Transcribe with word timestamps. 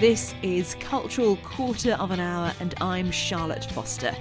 This 0.00 0.32
is 0.44 0.76
Cultural 0.78 1.34
Quarter 1.38 1.94
of 1.94 2.12
an 2.12 2.20
Hour, 2.20 2.52
and 2.60 2.72
I'm 2.80 3.10
Charlotte 3.10 3.64
Foster. 3.64 4.14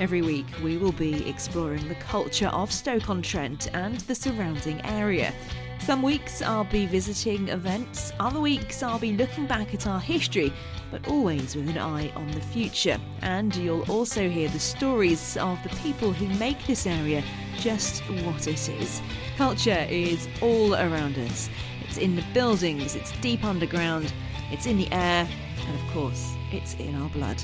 Every 0.00 0.22
week, 0.22 0.46
we 0.60 0.76
will 0.76 0.90
be 0.90 1.28
exploring 1.28 1.86
the 1.86 1.94
culture 1.94 2.48
of 2.48 2.72
Stoke-on-Trent 2.72 3.72
and 3.72 4.00
the 4.00 4.14
surrounding 4.16 4.84
area. 4.84 5.32
Some 5.78 6.02
weeks 6.02 6.42
I'll 6.42 6.64
be 6.64 6.84
visiting 6.86 7.46
events, 7.46 8.12
other 8.18 8.40
weeks 8.40 8.82
I'll 8.82 8.98
be 8.98 9.16
looking 9.16 9.46
back 9.46 9.72
at 9.72 9.86
our 9.86 10.00
history, 10.00 10.52
but 10.90 11.06
always 11.06 11.54
with 11.54 11.68
an 11.68 11.78
eye 11.78 12.10
on 12.16 12.28
the 12.32 12.40
future. 12.40 12.98
And 13.22 13.54
you'll 13.54 13.88
also 13.88 14.28
hear 14.28 14.48
the 14.48 14.58
stories 14.58 15.36
of 15.36 15.62
the 15.62 15.68
people 15.76 16.12
who 16.12 16.26
make 16.40 16.66
this 16.66 16.88
area 16.88 17.22
just 17.56 18.00
what 18.24 18.48
it 18.48 18.68
is. 18.68 19.00
Culture 19.36 19.86
is 19.88 20.26
all 20.42 20.74
around 20.74 21.16
us. 21.18 21.48
It's 21.82 21.98
in 21.98 22.16
the 22.16 22.24
buildings, 22.34 22.96
it's 22.96 23.12
deep 23.20 23.44
underground, 23.44 24.12
it's 24.50 24.66
in 24.66 24.76
the 24.76 24.90
air, 24.90 25.28
and 25.66 25.80
of 25.80 25.92
course, 25.92 26.34
it's 26.50 26.74
in 26.74 26.94
our 26.96 27.08
blood. 27.10 27.42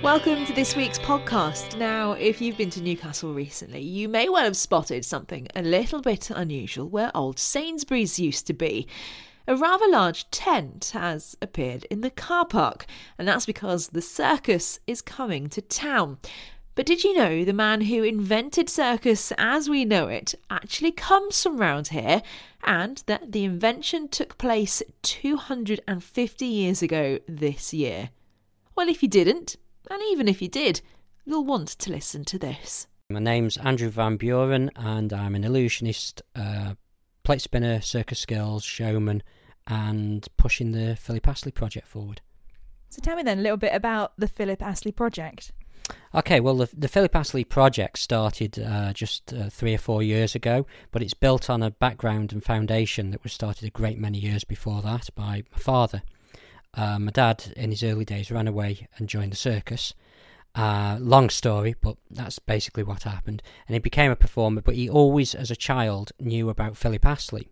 Welcome 0.00 0.44
to 0.46 0.52
this 0.52 0.76
week's 0.76 0.98
podcast. 0.98 1.76
Now, 1.76 2.12
if 2.12 2.40
you've 2.40 2.56
been 2.56 2.70
to 2.70 2.82
Newcastle 2.82 3.34
recently, 3.34 3.80
you 3.80 4.08
may 4.08 4.28
well 4.28 4.44
have 4.44 4.56
spotted 4.56 5.04
something 5.04 5.48
a 5.56 5.62
little 5.62 6.00
bit 6.00 6.30
unusual 6.30 6.88
where 6.88 7.10
old 7.16 7.38
Sainsbury's 7.38 8.20
used 8.20 8.46
to 8.46 8.52
be. 8.52 8.86
A 9.48 9.56
rather 9.56 9.88
large 9.88 10.30
tent 10.30 10.92
has 10.94 11.36
appeared 11.42 11.84
in 11.90 12.00
the 12.00 12.10
car 12.10 12.46
park, 12.46 12.86
and 13.18 13.26
that's 13.26 13.44
because 13.44 13.88
the 13.88 14.02
circus 14.02 14.78
is 14.86 15.02
coming 15.02 15.48
to 15.48 15.60
town. 15.60 16.18
But 16.76 16.86
did 16.86 17.04
you 17.04 17.14
know 17.14 17.44
the 17.44 17.52
man 17.52 17.82
who 17.82 18.02
invented 18.02 18.68
circus 18.68 19.32
as 19.38 19.68
we 19.68 19.84
know 19.84 20.08
it 20.08 20.34
actually 20.50 20.90
comes 20.90 21.40
from 21.40 21.58
round 21.58 21.88
here, 21.88 22.20
and 22.64 23.00
that 23.06 23.30
the 23.30 23.44
invention 23.44 24.08
took 24.08 24.38
place 24.38 24.82
250 25.02 26.46
years 26.46 26.82
ago 26.82 27.20
this 27.28 27.72
year? 27.72 28.10
Well, 28.74 28.88
if 28.88 29.04
you 29.04 29.08
didn't, 29.08 29.56
and 29.88 30.02
even 30.10 30.26
if 30.26 30.42
you 30.42 30.48
did, 30.48 30.80
you'll 31.24 31.44
want 31.44 31.68
to 31.68 31.92
listen 31.92 32.24
to 32.24 32.40
this. 32.40 32.88
My 33.08 33.20
name's 33.20 33.56
Andrew 33.58 33.88
Van 33.88 34.16
Buren, 34.16 34.70
and 34.74 35.12
I'm 35.12 35.36
an 35.36 35.44
illusionist, 35.44 36.22
uh, 36.34 36.74
plate 37.22 37.42
spinner, 37.42 37.80
circus 37.82 38.18
skills, 38.18 38.64
showman, 38.64 39.22
and 39.68 40.26
pushing 40.36 40.72
the 40.72 40.96
Philip 40.96 41.28
Astley 41.28 41.52
project 41.52 41.86
forward. 41.86 42.20
So 42.88 43.00
tell 43.00 43.16
me 43.16 43.22
then 43.22 43.38
a 43.38 43.42
little 43.42 43.56
bit 43.56 43.74
about 43.74 44.18
the 44.18 44.26
Philip 44.26 44.60
Astley 44.60 44.90
project. 44.90 45.52
Okay, 46.14 46.38
well, 46.38 46.56
the, 46.56 46.68
the 46.76 46.88
Philip 46.88 47.14
Astley 47.16 47.42
project 47.42 47.98
started 47.98 48.58
uh, 48.58 48.92
just 48.92 49.32
uh, 49.32 49.50
three 49.50 49.74
or 49.74 49.78
four 49.78 50.02
years 50.02 50.36
ago, 50.36 50.64
but 50.92 51.02
it's 51.02 51.14
built 51.14 51.50
on 51.50 51.62
a 51.62 51.72
background 51.72 52.32
and 52.32 52.42
foundation 52.42 53.10
that 53.10 53.22
was 53.24 53.32
started 53.32 53.66
a 53.66 53.70
great 53.70 53.98
many 53.98 54.18
years 54.18 54.44
before 54.44 54.80
that 54.82 55.08
by 55.16 55.42
my 55.50 55.58
father. 55.58 56.02
Uh, 56.72 56.98
my 57.00 57.10
dad, 57.10 57.52
in 57.56 57.70
his 57.70 57.82
early 57.82 58.04
days, 58.04 58.30
ran 58.30 58.46
away 58.46 58.86
and 58.96 59.08
joined 59.08 59.32
the 59.32 59.36
circus. 59.36 59.92
Uh, 60.54 60.98
long 61.00 61.30
story, 61.30 61.74
but 61.80 61.96
that's 62.10 62.38
basically 62.38 62.84
what 62.84 63.02
happened. 63.02 63.42
And 63.66 63.74
he 63.74 63.80
became 63.80 64.12
a 64.12 64.16
performer, 64.16 64.60
but 64.60 64.76
he 64.76 64.88
always, 64.88 65.34
as 65.34 65.50
a 65.50 65.56
child, 65.56 66.12
knew 66.20 66.48
about 66.48 66.76
Philip 66.76 67.04
Astley. 67.04 67.48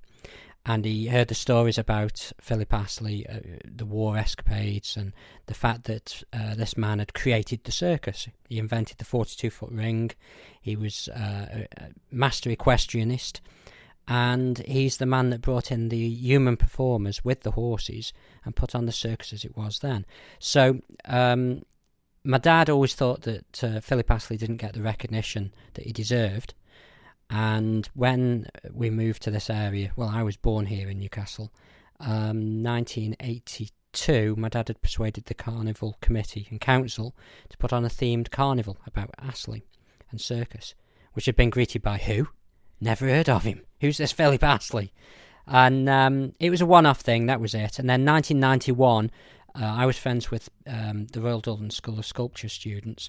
And 0.65 0.85
he 0.85 1.09
heard 1.09 1.27
the 1.27 1.35
stories 1.35 1.77
about 1.77 2.33
Philip 2.41 2.73
Astley, 2.73 3.27
uh, 3.29 3.41
the 3.65 3.85
war 3.85 4.17
escapades, 4.17 4.97
and 4.97 5.13
the 5.47 5.55
fact 5.55 5.85
that 5.85 6.23
uh, 6.33 6.55
this 6.55 6.77
man 6.77 7.01
had 7.01 7.15
created 7.15 7.65
the 7.65 7.73
circus. 7.73 8.29
He 8.49 8.59
invented 8.59 8.99
the 8.99 9.05
42 9.05 9.51
foot 9.51 9.71
ring. 9.73 10.13
He 10.61 10.77
was 10.77 11.09
uh, 11.09 11.67
a 11.77 11.91
master 12.13 12.49
equestrianist 12.49 13.41
and 14.09 14.59
he's 14.59 14.97
the 14.97 15.07
man 15.07 15.31
that 15.31 15.41
brought 15.41 15.71
in 15.71 15.89
the 15.89 16.09
human 16.09 16.57
performers 16.57 17.25
with 17.25 17.43
the 17.43 17.53
horses 17.53 18.13
and 18.45 18.57
put 18.57 18.75
on 18.75 18.87
the 18.87 18.93
circus 18.93 19.33
as 19.33 19.45
it 19.45 19.57
was 19.57 19.79
then. 19.79 20.05
So, 20.39 20.81
um, 21.05 21.63
my 22.25 22.39
dad 22.39 22.71
always 22.71 22.95
thought 22.95 23.23
that 23.23 23.65
uh, 23.65 23.81
Philip 23.81 24.11
Astley 24.11 24.37
didn't 24.37 24.59
get 24.59 24.75
the 24.75 24.83
recognition 24.83 25.53
that 25.75 25.87
he 25.87 25.93
deserved. 25.93 26.55
And 27.35 27.89
when 27.95 28.47
we 28.71 28.91
moved 28.91 29.23
to 29.23 29.31
this 29.31 29.49
area, 29.49 29.91
well, 29.97 30.11
I 30.11 30.23
was 30.23 30.37
born 30.37 30.67
here 30.67 30.91
in 30.91 30.99
Newcastle, 30.99 31.51
um, 31.99 32.63
1982, 32.63 34.37
my 34.37 34.51
dad 34.51 34.69
had 34.69 34.83
persuaded 34.83 35.25
the 35.25 35.35
Carnival 35.35 35.97
Committee 36.03 36.47
and 36.51 36.61
Council 36.61 37.17
to 37.49 37.57
put 37.57 37.73
on 37.73 37.87
a 37.87 37.89
themed 37.89 38.31
carnival 38.31 38.77
about 38.87 39.15
Astley 39.19 39.65
and 40.11 40.21
circus, 40.21 40.75
which 41.15 41.25
had 41.25 41.35
been 41.35 41.49
greeted 41.49 41.81
by 41.81 41.97
who? 41.97 42.29
Never 42.83 43.09
heard 43.09 43.31
of 43.31 43.45
him. 43.45 43.63
Who's 43.81 43.97
this 43.97 44.13
Philip 44.13 44.43
Astley? 44.43 44.93
And 45.47 45.89
um, 45.89 46.35
it 46.39 46.51
was 46.51 46.61
a 46.61 46.67
one 46.67 46.85
off 46.85 47.01
thing, 47.01 47.27
that 47.27 47.41
was 47.41 47.55
it. 47.55 47.79
And 47.79 47.89
then 47.89 48.05
1991, 48.05 49.11
uh, 49.55 49.65
I 49.65 49.87
was 49.87 49.97
friends 49.97 50.31
with 50.31 50.51
um, 50.67 51.07
the 51.07 51.23
Royal 51.23 51.41
Dublin 51.41 51.71
School 51.71 51.99
of 51.99 52.05
Sculpture 52.05 52.51
students, 52.51 53.09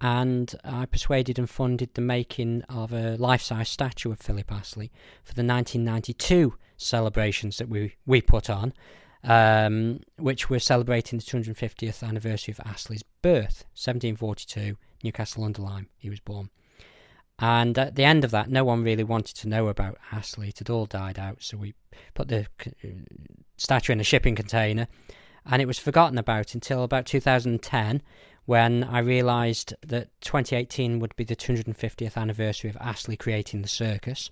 and 0.00 0.54
I 0.64 0.86
persuaded 0.86 1.38
and 1.38 1.48
funded 1.48 1.94
the 1.94 2.00
making 2.00 2.62
of 2.68 2.92
a 2.92 3.16
life 3.16 3.42
size 3.42 3.68
statue 3.68 4.12
of 4.12 4.20
Philip 4.20 4.50
Astley 4.52 4.92
for 5.24 5.34
the 5.34 5.44
1992 5.44 6.54
celebrations 6.76 7.56
that 7.58 7.68
we, 7.68 7.94
we 8.04 8.20
put 8.20 8.50
on, 8.50 8.74
um, 9.24 10.00
which 10.18 10.50
were 10.50 10.58
celebrating 10.58 11.18
the 11.18 11.24
250th 11.24 12.06
anniversary 12.06 12.52
of 12.52 12.60
Astley's 12.66 13.02
birth, 13.22 13.64
1742, 13.74 14.76
Newcastle 15.02 15.44
under 15.44 15.62
Lyme. 15.62 15.88
He 15.96 16.10
was 16.10 16.20
born. 16.20 16.50
And 17.38 17.78
at 17.78 17.96
the 17.96 18.04
end 18.04 18.24
of 18.24 18.30
that, 18.30 18.48
no 18.48 18.64
one 18.64 18.82
really 18.82 19.04
wanted 19.04 19.36
to 19.36 19.48
know 19.48 19.68
about 19.68 19.98
Astley. 20.10 20.48
It 20.48 20.58
had 20.58 20.70
all 20.70 20.86
died 20.86 21.18
out, 21.18 21.42
so 21.42 21.58
we 21.58 21.74
put 22.14 22.28
the 22.28 22.46
statue 23.56 23.92
in 23.92 24.00
a 24.00 24.04
shipping 24.04 24.34
container, 24.34 24.88
and 25.44 25.60
it 25.60 25.66
was 25.66 25.78
forgotten 25.78 26.18
about 26.18 26.54
until 26.54 26.82
about 26.82 27.06
2010, 27.06 28.02
when 28.46 28.84
I 28.84 29.00
realised 29.00 29.74
that 29.86 30.08
2018 30.22 30.98
would 31.00 31.14
be 31.16 31.24
the 31.24 31.36
250th 31.36 32.16
anniversary 32.16 32.70
of 32.70 32.76
Astley 32.80 33.16
creating 33.16 33.62
the 33.62 33.68
circus. 33.68 34.30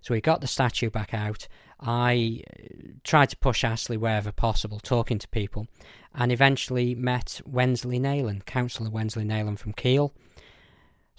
So 0.00 0.14
we 0.14 0.20
got 0.20 0.40
the 0.40 0.46
statue 0.46 0.88
back 0.88 1.12
out. 1.12 1.46
I 1.78 2.42
uh, 2.48 2.92
tried 3.04 3.30
to 3.30 3.36
push 3.36 3.64
Astley 3.64 3.96
wherever 3.96 4.32
possible, 4.32 4.80
talking 4.80 5.18
to 5.18 5.28
people, 5.28 5.66
and 6.14 6.32
eventually 6.32 6.94
met 6.94 7.40
Wensley 7.44 7.98
Nayland, 7.98 8.46
Councillor 8.46 8.90
Wensley 8.90 9.24
Nayland 9.24 9.58
from 9.58 9.74
Keele 9.74 10.14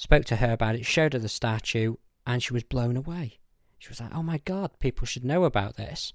spoke 0.01 0.25
to 0.25 0.37
her 0.37 0.51
about 0.51 0.73
it, 0.73 0.83
showed 0.83 1.13
her 1.13 1.19
the 1.19 1.29
statue, 1.29 1.93
and 2.25 2.41
she 2.41 2.53
was 2.53 2.63
blown 2.63 2.97
away. 2.97 3.37
She 3.77 3.89
was 3.89 4.01
like, 4.01 4.15
oh 4.15 4.23
my 4.23 4.39
god, 4.39 4.71
people 4.79 5.05
should 5.05 5.23
know 5.23 5.43
about 5.43 5.77
this. 5.77 6.11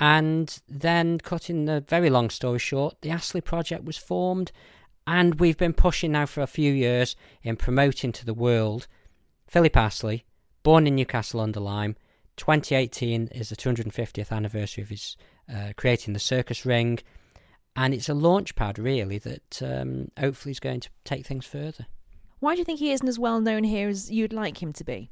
And 0.00 0.60
then, 0.68 1.18
cutting 1.18 1.66
the 1.66 1.80
very 1.80 2.10
long 2.10 2.30
story 2.30 2.58
short, 2.58 2.96
the 3.02 3.10
Astley 3.10 3.40
Project 3.40 3.84
was 3.84 3.96
formed, 3.96 4.50
and 5.10 5.40
we've 5.40 5.58
been 5.58 5.72
pushing 5.72 6.12
now 6.12 6.24
for 6.24 6.40
a 6.40 6.46
few 6.46 6.72
years 6.72 7.16
in 7.42 7.56
promoting 7.56 8.12
to 8.12 8.24
the 8.24 8.32
world 8.32 8.86
Philip 9.48 9.76
Astley, 9.76 10.24
born 10.62 10.86
in 10.86 10.94
Newcastle 10.94 11.40
under 11.40 11.58
Lyme. 11.58 11.96
2018 12.36 13.26
is 13.32 13.48
the 13.48 13.56
250th 13.56 14.30
anniversary 14.30 14.82
of 14.84 14.88
his 14.88 15.16
uh, 15.52 15.72
creating 15.76 16.14
the 16.14 16.20
circus 16.20 16.64
ring, 16.64 17.00
and 17.74 17.92
it's 17.92 18.08
a 18.08 18.14
launch 18.14 18.54
pad 18.54 18.78
really 18.78 19.18
that 19.18 19.60
um, 19.60 20.12
hopefully 20.16 20.52
is 20.52 20.60
going 20.60 20.78
to 20.78 20.88
take 21.04 21.26
things 21.26 21.44
further. 21.44 21.86
Why 22.38 22.54
do 22.54 22.60
you 22.60 22.64
think 22.64 22.78
he 22.78 22.92
isn't 22.92 23.08
as 23.08 23.18
well 23.18 23.40
known 23.40 23.64
here 23.64 23.88
as 23.88 24.12
you'd 24.12 24.32
like 24.32 24.62
him 24.62 24.72
to 24.74 24.84
be? 24.84 25.10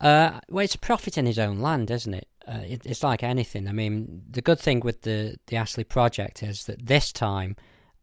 Uh, 0.00 0.40
well, 0.50 0.64
it's 0.64 0.74
a 0.74 0.78
prophet 0.78 1.16
in 1.16 1.24
his 1.24 1.38
own 1.38 1.60
land, 1.60 1.92
isn't 1.92 2.14
it? 2.14 2.26
Uh, 2.48 2.62
it? 2.66 2.82
It's 2.84 3.04
like 3.04 3.22
anything. 3.22 3.68
I 3.68 3.72
mean, 3.72 4.22
the 4.28 4.42
good 4.42 4.58
thing 4.58 4.80
with 4.80 5.02
the 5.02 5.36
the 5.46 5.56
Astley 5.56 5.84
project 5.84 6.42
is 6.42 6.64
that 6.64 6.86
this 6.86 7.12
time 7.12 7.54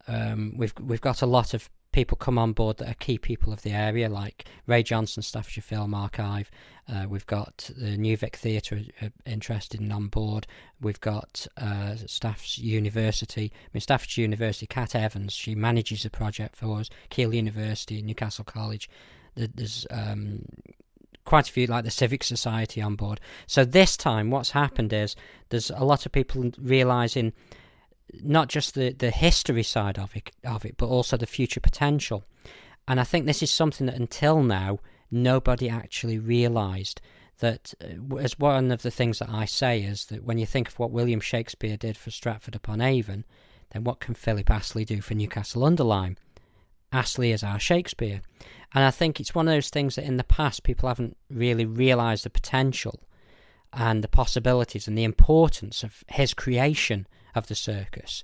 um, 0.07 0.53
we've 0.57 0.73
we've 0.79 1.01
got 1.01 1.21
a 1.21 1.25
lot 1.25 1.53
of 1.53 1.69
people 1.95 2.17
come 2.17 2.37
on 2.37 2.51
board 2.51 2.77
that 2.77 2.89
are 2.89 2.95
key 2.95 3.17
people 3.17 3.53
of 3.53 3.61
the 3.61 3.71
area, 3.71 4.09
like 4.09 4.45
Ray 4.67 4.83
Johnson, 4.83 5.23
Staffordshire 5.23 5.61
Film 5.61 5.93
Archive. 5.93 6.51
Uh, 6.91 7.05
we've 7.07 7.25
got 7.25 7.69
the 7.77 7.95
New 7.95 8.17
Vic 8.17 8.35
Theatre 8.35 8.81
uh, 9.01 9.07
interested 9.25 9.79
and 9.79 9.93
on 9.93 10.07
board. 10.07 10.45
We've 10.81 10.99
got 10.99 11.47
uh, 11.55 11.95
Staffs 12.05 12.57
University. 12.57 13.51
I 13.53 13.69
mean, 13.73 13.79
Staffordshire 13.79 14.23
University, 14.23 14.67
Cat 14.67 14.93
Evans, 14.93 15.31
she 15.31 15.55
manages 15.55 16.03
the 16.03 16.09
project 16.09 16.57
for 16.57 16.79
us. 16.79 16.89
Keele 17.09 17.33
University, 17.33 18.01
Newcastle 18.01 18.43
College. 18.43 18.89
There's 19.35 19.87
um, 19.89 20.45
quite 21.23 21.47
a 21.49 21.51
few, 21.51 21.65
like 21.65 21.85
the 21.85 21.91
Civic 21.91 22.23
Society, 22.23 22.81
on 22.81 22.95
board. 22.95 23.21
So 23.47 23.63
this 23.63 23.95
time, 23.95 24.31
what's 24.31 24.51
happened 24.51 24.91
is 24.91 25.15
there's 25.47 25.71
a 25.71 25.85
lot 25.85 26.05
of 26.05 26.11
people 26.11 26.51
realising 26.59 27.31
not 28.13 28.49
just 28.49 28.75
the, 28.75 28.91
the 28.91 29.11
history 29.11 29.63
side 29.63 29.97
of 29.97 30.15
it, 30.15 30.31
of 30.43 30.65
it, 30.65 30.77
but 30.77 30.87
also 30.87 31.17
the 31.17 31.25
future 31.25 31.59
potential. 31.59 32.23
And 32.87 32.99
I 32.99 33.03
think 33.03 33.25
this 33.25 33.43
is 33.43 33.51
something 33.51 33.87
that 33.87 33.95
until 33.95 34.41
now 34.43 34.79
nobody 35.11 35.69
actually 35.69 36.19
realised. 36.19 37.01
That 37.39 37.73
uh, 37.83 38.15
as 38.15 38.39
one 38.39 38.71
of 38.71 38.81
the 38.81 38.91
things 38.91 39.19
that 39.19 39.29
I 39.29 39.43
say 39.43 39.81
is 39.81 40.05
that 40.05 40.23
when 40.23 40.37
you 40.37 40.45
think 40.45 40.69
of 40.69 40.79
what 40.79 40.91
William 40.91 41.19
Shakespeare 41.19 41.75
did 41.75 41.97
for 41.97 42.09
Stratford 42.09 42.55
upon 42.55 42.79
Avon, 42.79 43.25
then 43.71 43.83
what 43.83 43.99
can 43.99 44.15
Philip 44.15 44.49
Astley 44.49 44.85
do 44.85 45.01
for 45.01 45.15
Newcastle 45.15 45.65
under? 45.65 46.15
Astley 46.93 47.31
is 47.33 47.43
our 47.43 47.59
Shakespeare. 47.59 48.21
And 48.73 48.85
I 48.85 48.91
think 48.91 49.19
it's 49.19 49.35
one 49.35 49.49
of 49.49 49.53
those 49.53 49.69
things 49.69 49.95
that 49.95 50.05
in 50.05 50.15
the 50.17 50.23
past 50.23 50.63
people 50.63 50.87
haven't 50.87 51.17
really 51.29 51.65
realised 51.65 52.23
the 52.23 52.29
potential 52.29 53.01
and 53.73 54.01
the 54.01 54.07
possibilities 54.07 54.87
and 54.87 54.97
the 54.97 55.03
importance 55.03 55.83
of 55.83 56.05
his 56.07 56.33
creation 56.33 57.05
of 57.35 57.47
the 57.47 57.55
circus. 57.55 58.23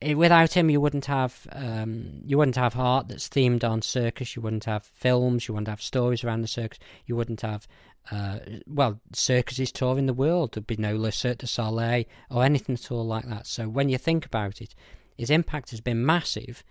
It, 0.00 0.16
without 0.16 0.52
him, 0.56 0.70
you 0.70 0.80
wouldn't 0.80 1.06
have 1.06 1.46
um, 1.50 2.20
you 2.24 2.38
wouldn't 2.38 2.56
have 2.56 2.78
art 2.78 3.08
that's 3.08 3.28
themed 3.28 3.68
on 3.68 3.82
circus. 3.82 4.36
You 4.36 4.42
wouldn't 4.42 4.64
have 4.64 4.84
films. 4.84 5.48
You 5.48 5.54
wouldn't 5.54 5.68
have 5.68 5.82
stories 5.82 6.22
around 6.22 6.42
the 6.42 6.48
circus. 6.48 6.78
You 7.06 7.16
wouldn't 7.16 7.40
have 7.40 7.66
uh, 8.10 8.38
well 8.66 9.00
circuses 9.12 9.72
touring 9.72 10.06
the 10.06 10.14
world. 10.14 10.52
There'd 10.52 10.66
be 10.66 10.76
no 10.76 10.96
Le 10.96 11.10
Cirque 11.10 11.38
du 11.38 11.46
Soleil 11.46 12.04
or 12.30 12.44
anything 12.44 12.76
at 12.76 12.92
all 12.92 13.04
like 13.04 13.28
that. 13.28 13.46
So 13.46 13.68
when 13.68 13.88
you 13.88 13.98
think 13.98 14.24
about 14.24 14.60
it, 14.60 14.74
his 15.16 15.30
impact 15.30 15.70
has 15.70 15.80
been 15.80 16.06
massive. 16.06 16.62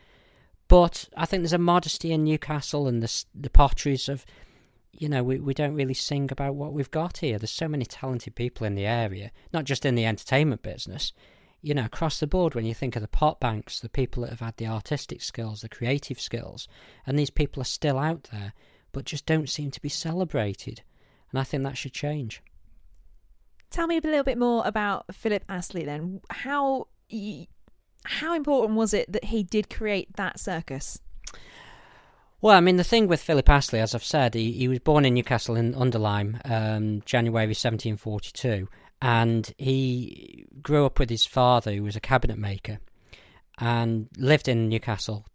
But 0.70 1.10
I 1.16 1.26
think 1.26 1.44
there's 1.44 1.54
a 1.54 1.58
modesty 1.58 2.12
in 2.14 2.24
Newcastle 2.24 2.88
and 2.88 3.04
the 3.04 3.26
the 3.36 3.50
potteries 3.50 4.08
of 4.08 4.26
you 4.98 5.08
know, 5.08 5.24
we, 5.24 5.40
we 5.40 5.54
don't 5.54 5.76
really 5.76 5.94
sing 5.94 6.30
about 6.32 6.56
what 6.56 6.74
we've 6.74 6.92
got 6.92 7.18
here. 7.18 7.38
There's 7.38 7.52
so 7.52 7.68
many 7.68 7.86
talented 7.86 8.36
people 8.36 8.66
in 8.66 8.76
the 8.76 8.86
area, 8.86 9.32
not 9.54 9.66
just 9.66 9.86
in 9.86 9.96
the 9.96 10.06
entertainment 10.06 10.64
business. 10.64 11.14
You 11.62 11.74
know, 11.74 11.86
across 11.86 12.20
the 12.20 12.28
board, 12.28 12.56
when 12.56 12.66
you 12.66 12.74
think 12.74 12.96
of 12.96 13.02
the 13.02 13.08
pot 13.08 13.40
banks, 13.40 13.80
the 13.80 13.90
people 13.90 14.24
that 14.24 14.30
have 14.32 14.40
had 14.40 14.58
the 14.58 14.68
artistic 14.68 15.22
skills, 15.22 15.62
the 15.62 15.70
creative 15.70 16.20
skills, 16.20 16.68
and 17.06 17.18
these 17.18 17.30
people 17.30 17.62
are 17.62 17.66
still 17.66 18.00
out 18.00 18.30
there, 18.32 18.54
but 18.92 19.06
just 19.06 19.26
don't 19.26 19.50
seem 19.50 19.72
to 19.72 19.82
be 19.82 19.90
celebrated. 19.90 20.82
And 21.32 21.40
I 21.40 21.44
think 21.44 21.64
that 21.64 21.78
should 21.78 21.94
change. 21.94 22.42
Tell 23.70 23.88
me 23.88 23.98
a 23.98 24.02
little 24.02 24.24
bit 24.24 24.38
more 24.38 24.64
about 24.66 25.14
Philip 25.14 25.44
Astley 25.50 25.84
then. 25.84 26.22
How 26.30 26.88
how 28.06 28.34
important 28.34 28.78
was 28.78 28.94
it 28.94 29.12
that 29.12 29.26
he 29.26 29.44
did 29.44 29.70
create 29.70 30.16
that 30.16 30.40
circus? 30.40 31.02
Well, 32.40 32.56
I 32.56 32.60
mean, 32.60 32.78
the 32.78 32.84
thing 32.84 33.08
with 33.08 33.22
Philip 33.22 33.50
Astley, 33.50 33.80
as 33.80 33.96
I've 33.96 34.04
said, 34.04 34.36
he, 34.36 34.52
he 34.52 34.68
was 34.68 34.80
born 34.80 35.06
in 35.06 35.16
Newcastle 35.16 35.56
in 35.56 35.74
Under 35.74 35.98
um, 35.98 37.02
January 37.04 37.48
1742, 37.48 38.68
and 39.02 39.52
he 39.58 40.46
grew 40.62 40.86
up 40.86 41.00
with 41.00 41.10
his 41.10 41.26
father, 41.26 41.74
who 41.74 41.84
was 41.84 41.96
a 41.96 42.00
cabinet 42.00 42.38
maker, 42.38 42.80
and 43.60 44.08
lived 44.18 44.48
in 44.48 44.70
Newcastle. 44.70 45.26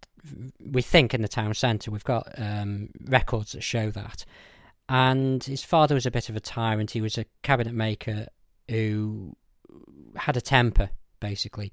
We 0.60 0.82
think 0.82 1.12
in 1.12 1.22
the 1.22 1.28
town 1.28 1.54
centre. 1.54 1.90
We've 1.90 2.04
got 2.04 2.28
um, 2.38 2.90
records 3.06 3.52
that 3.52 3.64
show 3.64 3.90
that. 3.90 4.24
And 4.88 5.42
his 5.42 5.64
father 5.64 5.96
was 5.96 6.06
a 6.06 6.10
bit 6.12 6.28
of 6.28 6.36
a 6.36 6.40
tyrant. 6.40 6.92
He 6.92 7.00
was 7.00 7.18
a 7.18 7.26
cabinet 7.42 7.74
maker 7.74 8.26
who 8.68 9.34
had 10.14 10.36
a 10.36 10.40
temper, 10.40 10.90
basically. 11.18 11.72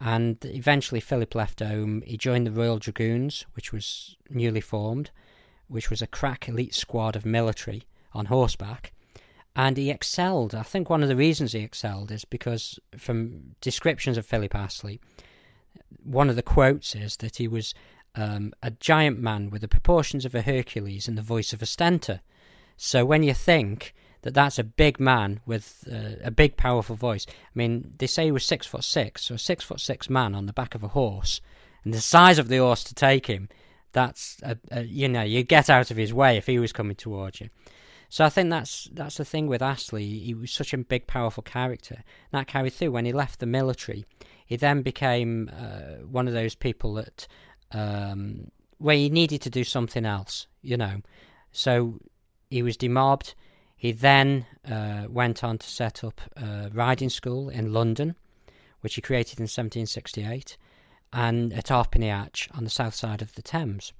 And 0.00 0.38
eventually, 0.44 1.00
Philip 1.00 1.34
left 1.34 1.60
home. 1.60 2.02
He 2.06 2.16
joined 2.16 2.46
the 2.46 2.52
Royal 2.52 2.78
Dragoons, 2.78 3.44
which 3.52 3.72
was 3.72 4.16
newly 4.30 4.62
formed, 4.62 5.10
which 5.68 5.90
was 5.90 6.00
a 6.00 6.06
crack 6.06 6.48
elite 6.48 6.74
squad 6.74 7.16
of 7.16 7.26
military 7.26 7.82
on 8.12 8.26
horseback. 8.26 8.92
And 9.54 9.76
he 9.76 9.90
excelled. 9.90 10.54
I 10.54 10.62
think 10.62 10.88
one 10.88 11.02
of 11.02 11.08
the 11.08 11.16
reasons 11.16 11.52
he 11.52 11.60
excelled 11.60 12.10
is 12.10 12.24
because, 12.24 12.78
from 12.96 13.56
descriptions 13.60 14.16
of 14.16 14.24
Philip 14.24 14.54
Astley, 14.54 15.00
one 16.02 16.30
of 16.30 16.36
the 16.36 16.42
quotes 16.42 16.94
is 16.94 17.16
that 17.18 17.36
he 17.36 17.46
was 17.46 17.74
um, 18.14 18.52
a 18.62 18.70
giant 18.70 19.18
man 19.18 19.50
with 19.50 19.60
the 19.60 19.68
proportions 19.68 20.24
of 20.24 20.34
a 20.34 20.42
Hercules 20.42 21.08
and 21.08 21.18
the 21.18 21.22
voice 21.22 21.52
of 21.52 21.62
a 21.62 21.66
stentor. 21.66 22.20
So 22.76 23.04
when 23.04 23.22
you 23.22 23.34
think 23.34 23.94
that 24.22 24.34
that's 24.34 24.58
a 24.58 24.64
big 24.64 25.00
man 25.00 25.40
with 25.46 25.84
uh, 25.90 26.16
a 26.22 26.30
big, 26.30 26.56
powerful 26.56 26.96
voice. 26.96 27.26
I 27.28 27.32
mean, 27.54 27.94
they 27.98 28.06
say 28.06 28.24
he 28.24 28.32
was 28.32 28.44
six 28.44 28.66
foot 28.66 28.84
six, 28.84 29.24
so 29.24 29.34
a 29.34 29.38
six 29.38 29.64
foot 29.64 29.80
six 29.80 30.10
man 30.10 30.34
on 30.34 30.46
the 30.46 30.52
back 30.52 30.74
of 30.74 30.82
a 30.82 30.88
horse, 30.88 31.40
and 31.84 31.94
the 31.94 32.00
size 32.00 32.38
of 32.38 32.48
the 32.48 32.58
horse 32.58 32.84
to 32.84 32.94
take 32.94 33.26
him. 33.26 33.48
That's 33.92 34.36
a, 34.42 34.56
a, 34.70 34.82
you 34.82 35.08
know 35.08 35.22
you 35.22 35.42
get 35.42 35.68
out 35.68 35.90
of 35.90 35.96
his 35.96 36.14
way 36.14 36.36
if 36.36 36.46
he 36.46 36.58
was 36.58 36.72
coming 36.72 36.96
towards 36.96 37.40
you. 37.40 37.48
So 38.08 38.24
I 38.24 38.28
think 38.28 38.50
that's 38.50 38.88
that's 38.92 39.16
the 39.16 39.24
thing 39.24 39.46
with 39.46 39.62
Astley. 39.62 40.18
He 40.18 40.34
was 40.34 40.50
such 40.50 40.74
a 40.74 40.78
big, 40.78 41.06
powerful 41.06 41.44
character. 41.44 42.02
That 42.32 42.48
carried 42.48 42.72
through 42.72 42.90
when 42.90 43.04
he 43.04 43.12
left 43.12 43.38
the 43.38 43.46
military. 43.46 44.04
He 44.44 44.56
then 44.56 44.82
became 44.82 45.48
uh, 45.56 46.04
one 46.06 46.26
of 46.26 46.34
those 46.34 46.56
people 46.56 46.94
that 46.94 47.28
um, 47.70 48.50
where 48.78 48.96
he 48.96 49.08
needed 49.08 49.42
to 49.42 49.50
do 49.50 49.62
something 49.62 50.04
else, 50.04 50.48
you 50.60 50.76
know. 50.76 51.02
So 51.52 52.00
he 52.50 52.62
was 52.62 52.76
demobbed. 52.76 53.34
He 53.80 53.92
then 53.92 54.44
uh, 54.70 55.06
went 55.08 55.42
on 55.42 55.56
to 55.56 55.66
set 55.66 56.04
up 56.04 56.20
a 56.36 56.70
riding 56.70 57.08
school 57.08 57.48
in 57.48 57.72
London, 57.72 58.14
which 58.82 58.96
he 58.96 59.00
created 59.00 59.38
in 59.38 59.44
1768, 59.44 60.58
and 61.14 61.50
at 61.54 61.68
Halfpenny 61.68 62.08
Hatch 62.08 62.46
on 62.52 62.64
the 62.64 62.68
south 62.68 62.94
side 62.94 63.22
of 63.22 63.34
the 63.36 63.42
Thames. 63.42 63.94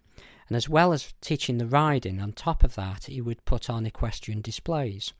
And 0.49 0.57
as 0.59 0.69
well 0.69 0.93
as 0.93 1.15
teaching 1.23 1.57
the 1.57 1.67
riding, 1.67 2.21
on 2.21 2.33
top 2.33 2.63
of 2.63 2.75
that, 2.75 3.05
he 3.05 3.23
would 3.23 3.43
put 3.47 3.71
on 3.71 3.87
equestrian 3.87 4.43
displays. 4.43 5.15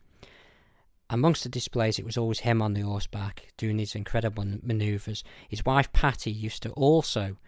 Amongst 1.09 1.43
the 1.43 1.49
displays, 1.49 1.99
it 1.99 2.05
was 2.05 2.19
always 2.19 2.41
him 2.41 2.61
on 2.61 2.75
the 2.75 2.83
horseback 2.83 3.55
doing 3.57 3.79
these 3.79 3.95
incredible 3.95 4.45
manoeuvres. 4.63 5.25
His 5.49 5.65
wife 5.65 5.91
Patty 5.95 6.33
used 6.33 6.63
to 6.65 6.71
also 6.73 7.39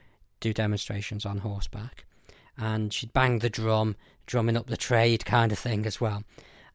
do 0.40 0.54
demonstrations 0.54 1.26
on 1.26 1.40
horseback, 1.40 2.06
and 2.56 2.90
she'd 2.90 3.12
bang 3.12 3.40
the 3.40 3.50
drum, 3.50 3.96
drumming 4.24 4.56
up 4.56 4.68
the 4.68 4.78
trade 4.78 5.26
kind 5.26 5.52
of 5.52 5.58
thing 5.58 5.84
as 5.84 6.00
well. 6.00 6.24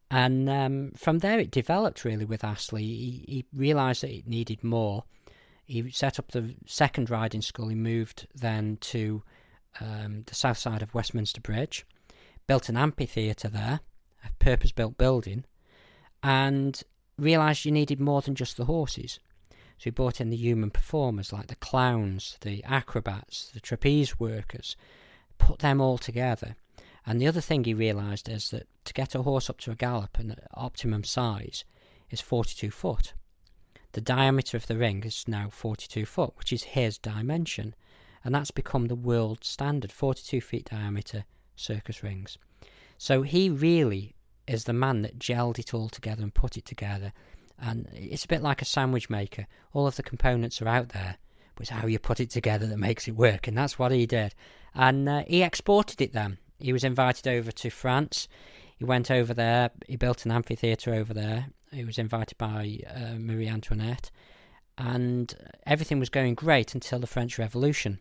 And 0.09 0.50
um, 0.50 0.92
from 0.95 1.19
there, 1.19 1.39
it 1.39 1.51
developed 1.51 2.06
really 2.06 2.25
with 2.25 2.44
Astley. 2.44 2.83
He, 2.83 3.25
he 3.27 3.45
realised 3.54 4.04
that 4.04 4.12
it 4.12 4.27
needed 4.27 4.63
more. 4.63 5.04
He 5.65 5.92
set 5.92 6.18
up 6.18 6.31
the 6.31 6.56
second 6.65 7.09
riding 7.09 7.42
school. 7.42 7.68
He 7.68 7.75
moved 7.75 8.27
then 8.33 8.77
to 8.81 9.21
um, 9.81 10.24
the 10.25 10.36
south 10.36 10.57
side 10.57 10.81
of 10.81 10.94
Westminster 10.94 11.42
Bridge, 11.42 11.86
built 12.48 12.69
an 12.69 12.77
amphitheatre 12.77 13.50
there, 13.50 13.81
a 14.24 14.30
purpose 14.39 14.71
built 14.71 14.98
building, 14.98 15.44
and 16.24 16.81
realised 17.18 17.65
you 17.65 17.71
needed 17.71 18.00
more 18.00 18.21
than 18.21 18.33
just 18.36 18.56
the 18.56 18.65
horses. 18.65 19.19
So 19.51 19.83
he 19.83 19.89
brought 19.89 20.21
in 20.21 20.30
the 20.30 20.38
human 20.38 20.71
performers 20.71 21.33
like 21.33 21.48
the 21.48 21.56
clowns, 21.56 22.38
the 22.42 22.63
acrobats, 22.63 23.51
the 23.54 23.59
trapeze 23.59 24.19
workers, 24.19 24.77
put 25.38 25.59
them 25.59 25.81
all 25.81 25.98
together 25.98 26.56
and 27.07 27.21
the 27.21 27.27
other 27.27 27.39
thing 27.39 27.63
he 27.63 27.74
realised 27.74 28.27
is 28.27 28.50
that 28.50 28.68
to 28.83 28.94
get 28.94 29.15
a 29.15 29.21
horse 29.21 29.50
up 29.50 29.62
to 29.62 29.71
a 29.71 29.75
gallop 29.75 30.19
and 30.19 30.36
optimum 30.54 31.06
size 31.06 31.63
is 32.09 32.19
42 32.19 32.69
foot. 32.69 33.13
The 33.94 34.01
diameter 34.01 34.57
of 34.57 34.68
the 34.68 34.75
ring 34.75 35.04
is 35.06 35.24
now 35.25 35.48
42 35.50 36.06
foot, 36.06 36.33
which 36.36 36.51
is 36.51 36.63
his 36.63 36.98
dimension, 36.98 37.75
and 38.25 38.36
that's 38.36 38.51
become 38.51 38.88
the 38.88 38.95
world 38.95 39.45
standard 39.45 39.94
42 39.94 40.42
feet 40.42 40.69
diameter 40.69 41.23
circus 41.56 42.04
rings. 42.04 42.37
So 42.97 43.21
he 43.21 43.49
really 43.49 44.14
is 44.45 44.66
the 44.66 44.73
man 44.73 45.02
that 45.04 45.18
gelled 45.18 45.59
it 45.59 45.73
all 45.73 45.87
together 45.87 46.23
and 46.23 46.33
put 46.33 46.57
it 46.57 46.66
together. 46.66 47.14
And 47.57 47.87
it's 47.94 48.26
a 48.26 48.30
bit 48.30 48.44
like 48.44 48.61
a 48.61 48.66
sandwich 48.66 49.09
maker. 49.09 49.47
All 49.71 49.87
of 49.87 49.95
the 49.95 50.04
components 50.04 50.61
are 50.61 50.68
out 50.68 50.90
there, 50.90 51.16
but 51.56 51.61
it's 51.61 51.69
how 51.69 51.87
you 51.87 51.99
put 51.99 52.19
it 52.19 52.31
together 52.31 52.68
that 52.68 52.78
makes 52.78 53.07
it 53.07 53.16
work, 53.16 53.47
and 53.47 53.57
that's 53.57 53.80
what 53.80 53.94
he 53.94 54.06
did. 54.06 54.35
And 54.76 55.07
uh, 55.07 55.23
he 55.26 55.42
exported 55.42 56.02
it 56.02 56.11
then 56.11 56.37
he 56.59 56.73
was 56.73 56.83
invited 56.83 57.28
over 57.28 57.52
to 57.52 57.69
France. 57.69 58.28
He 58.78 58.85
went 58.85 59.09
over 59.09 59.33
there. 59.33 59.71
He 59.87 59.95
built 59.95 60.26
an 60.26 60.31
amphitheatre 60.31 60.94
over 60.94 61.14
there. 61.14 61.47
He 61.71 61.85
was 61.85 61.97
invited 61.97 62.37
by 62.37 62.80
uh, 62.90 63.16
Marie 63.18 63.47
Antoinette, 63.47 64.09
and 64.78 65.33
everything 65.66 65.99
was 65.99 66.09
going 66.09 66.35
great 66.35 66.73
until 66.73 66.99
the 66.99 67.07
French 67.07 67.37
Revolution. 67.37 67.99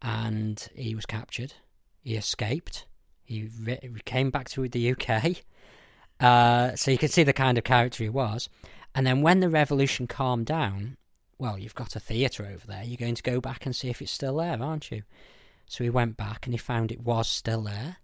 And 0.00 0.68
he 0.74 0.94
was 0.94 1.06
captured. 1.06 1.54
He 2.02 2.16
escaped. 2.16 2.86
He 3.24 3.48
re- 3.60 3.90
came 4.04 4.30
back 4.30 4.48
to 4.50 4.68
the 4.68 4.92
UK. 4.92 5.42
Uh, 6.18 6.74
so 6.76 6.90
you 6.90 6.98
can 6.98 7.08
see 7.08 7.22
the 7.22 7.32
kind 7.32 7.58
of 7.58 7.64
character 7.64 8.02
he 8.02 8.10
was. 8.10 8.48
And 8.94 9.06
then 9.06 9.22
when 9.22 9.40
the 9.40 9.48
revolution 9.48 10.06
calmed 10.06 10.46
down, 10.46 10.96
well, 11.38 11.58
you've 11.58 11.74
got 11.74 11.96
a 11.96 12.00
theatre 12.00 12.46
over 12.46 12.66
there. 12.66 12.84
You're 12.84 12.96
going 12.96 13.14
to 13.14 13.22
go 13.22 13.40
back 13.40 13.66
and 13.66 13.74
see 13.74 13.88
if 13.88 14.00
it's 14.00 14.12
still 14.12 14.36
there, 14.36 14.62
aren't 14.62 14.90
you? 14.90 15.02
So 15.66 15.84
he 15.84 15.90
went 15.90 16.16
back 16.16 16.46
and 16.46 16.54
he 16.54 16.58
found 16.58 16.92
it 16.92 17.00
was 17.00 17.28
still 17.28 17.62
there. 17.62 17.96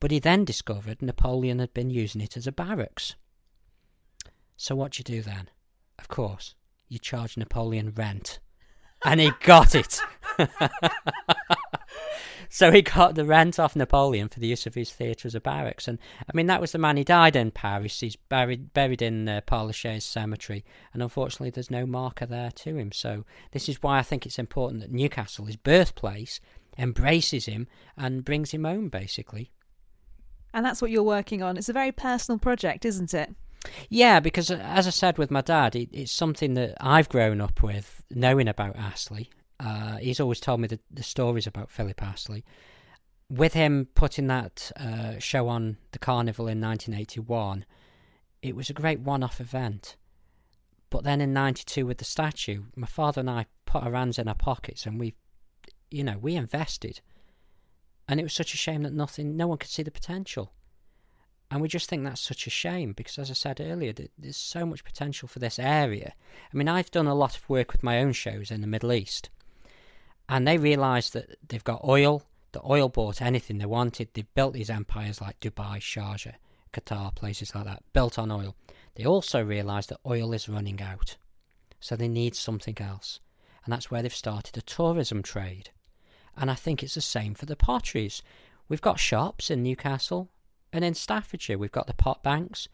But 0.00 0.10
he 0.10 0.18
then 0.18 0.44
discovered 0.44 1.00
Napoleon 1.00 1.58
had 1.58 1.72
been 1.72 1.90
using 1.90 2.20
it 2.20 2.36
as 2.36 2.46
a 2.46 2.52
barracks. 2.52 3.14
So 4.56 4.74
what 4.74 4.92
do 4.92 5.00
you 5.00 5.04
do 5.04 5.22
then? 5.22 5.50
Of 5.98 6.08
course, 6.08 6.54
you 6.88 6.98
charge 6.98 7.36
Napoleon 7.36 7.92
rent. 7.94 8.38
And 9.04 9.20
he 9.20 9.32
got 9.42 9.74
it. 9.74 10.00
so 12.48 12.70
he 12.72 12.82
got 12.82 13.14
the 13.14 13.24
rent 13.24 13.58
off 13.58 13.76
Napoleon 13.76 14.28
for 14.28 14.40
the 14.40 14.46
use 14.48 14.66
of 14.66 14.74
his 14.74 14.90
theatre 14.90 15.28
as 15.28 15.34
a 15.34 15.40
barracks. 15.40 15.86
And 15.86 15.98
I 16.20 16.34
mean, 16.34 16.46
that 16.46 16.60
was 16.60 16.72
the 16.72 16.78
man 16.78 16.96
he 16.96 17.04
died 17.04 17.36
in 17.36 17.50
Paris. 17.50 18.00
He's 18.00 18.16
buried 18.16 18.72
buried 18.72 19.02
in 19.02 19.28
uh, 19.28 19.42
Père 19.46 19.66
Lachaise 19.66 20.04
cemetery, 20.04 20.64
and 20.92 21.02
unfortunately, 21.02 21.50
there's 21.50 21.70
no 21.70 21.86
marker 21.86 22.26
there 22.26 22.50
to 22.50 22.76
him. 22.76 22.92
So 22.92 23.24
this 23.52 23.68
is 23.68 23.82
why 23.82 23.98
I 23.98 24.02
think 24.02 24.24
it's 24.24 24.38
important 24.38 24.80
that 24.80 24.92
Newcastle, 24.92 25.44
his 25.44 25.56
birthplace, 25.56 26.40
embraces 26.78 27.46
him 27.46 27.66
and 27.96 28.24
brings 28.24 28.50
him 28.50 28.64
home, 28.64 28.88
basically. 28.88 29.52
And 30.52 30.64
that's 30.64 30.80
what 30.80 30.90
you're 30.90 31.02
working 31.02 31.42
on. 31.42 31.56
It's 31.56 31.68
a 31.68 31.74
very 31.74 31.92
personal 31.92 32.38
project, 32.38 32.84
isn't 32.84 33.12
it? 33.12 33.34
Yeah, 33.88 34.20
because 34.20 34.50
uh, 34.50 34.58
as 34.62 34.86
I 34.86 34.90
said 34.90 35.18
with 35.18 35.30
my 35.30 35.40
dad, 35.40 35.76
it, 35.76 35.90
it's 35.92 36.12
something 36.12 36.54
that 36.54 36.76
I've 36.80 37.08
grown 37.08 37.40
up 37.40 37.62
with, 37.62 38.02
knowing 38.10 38.48
about 38.48 38.76
Astley. 38.76 39.30
Uh, 39.58 39.96
he's 39.96 40.20
always 40.20 40.40
told 40.40 40.60
me 40.60 40.68
the, 40.68 40.78
the, 40.90 41.02
stories 41.02 41.46
about 41.46 41.70
Philip 41.70 42.02
Astley. 42.02 42.44
With 43.30 43.54
him 43.54 43.88
putting 43.94 44.26
that 44.26 44.70
uh, 44.76 45.18
show 45.18 45.48
on 45.48 45.78
the 45.92 45.98
Carnival 45.98 46.46
in 46.46 46.60
1981, 46.60 47.64
it 48.42 48.54
was 48.54 48.70
a 48.70 48.74
great 48.74 49.00
one-off 49.00 49.40
event. 49.40 49.96
But 50.90 51.04
then 51.04 51.20
in 51.20 51.32
'92 51.32 51.86
with 51.86 51.98
the 51.98 52.04
statue, 52.04 52.64
my 52.76 52.86
father 52.86 53.20
and 53.20 53.30
I 53.30 53.46
put 53.64 53.82
our 53.82 53.92
hands 53.92 54.18
in 54.18 54.28
our 54.28 54.34
pockets 54.34 54.86
and 54.86 55.00
we, 55.00 55.14
you 55.90 56.04
know, 56.04 56.18
we 56.18 56.34
invested. 56.34 57.00
And 58.08 58.20
it 58.20 58.22
was 58.22 58.32
such 58.32 58.54
a 58.54 58.56
shame 58.56 58.82
that 58.82 58.92
nothing, 58.92 59.36
no 59.36 59.46
one 59.46 59.58
could 59.58 59.70
see 59.70 59.82
the 59.82 59.90
potential. 59.90 60.52
And 61.50 61.60
we 61.60 61.68
just 61.68 61.88
think 61.88 62.02
that's 62.02 62.20
such 62.20 62.46
a 62.46 62.50
shame 62.50 62.92
because, 62.92 63.18
as 63.18 63.30
I 63.30 63.34
said 63.34 63.60
earlier, 63.60 63.92
there's 64.18 64.36
so 64.36 64.66
much 64.66 64.84
potential 64.84 65.28
for 65.28 65.38
this 65.38 65.58
area. 65.58 66.14
I 66.52 66.56
mean, 66.56 66.68
I've 66.68 66.90
done 66.90 67.06
a 67.06 67.14
lot 67.14 67.36
of 67.36 67.48
work 67.48 67.72
with 67.72 67.84
my 67.84 68.00
own 68.00 68.12
shows 68.12 68.50
in 68.50 68.62
the 68.62 68.66
Middle 68.66 68.92
East, 68.92 69.30
and 70.28 70.46
they 70.46 70.58
realise 70.58 71.10
that 71.10 71.36
they've 71.46 71.62
got 71.62 71.84
oil. 71.84 72.24
The 72.50 72.60
oil 72.64 72.88
bought 72.88 73.22
anything 73.22 73.58
they 73.58 73.66
wanted. 73.66 74.08
They've 74.12 74.34
built 74.34 74.54
these 74.54 74.70
empires 74.70 75.20
like 75.20 75.38
Dubai, 75.38 75.78
Sharjah, 75.78 76.34
Qatar, 76.72 77.14
places 77.14 77.54
like 77.54 77.64
that, 77.66 77.84
built 77.92 78.18
on 78.18 78.32
oil. 78.32 78.56
They 78.96 79.04
also 79.04 79.44
realise 79.44 79.86
that 79.86 80.00
oil 80.04 80.32
is 80.32 80.48
running 80.48 80.82
out, 80.82 81.16
so 81.78 81.94
they 81.94 82.08
need 82.08 82.34
something 82.34 82.76
else, 82.80 83.20
and 83.64 83.72
that's 83.72 83.88
where 83.88 84.02
they've 84.02 84.12
started 84.12 84.56
a 84.56 84.62
tourism 84.62 85.22
trade. 85.22 85.70
And 86.36 86.50
I 86.50 86.54
think 86.54 86.82
it's 86.82 86.94
the 86.94 87.00
same 87.00 87.34
for 87.34 87.46
the 87.46 87.56
potteries. 87.56 88.22
We've 88.68 88.80
got 88.80 89.00
shops 89.00 89.50
in 89.50 89.62
Newcastle 89.62 90.30
and 90.72 90.84
in 90.84 90.94
Staffordshire. 90.94 91.58
We've 91.58 91.72
got 91.72 91.86
the 91.86 91.94
pot 91.94 92.22
banks, 92.22 92.68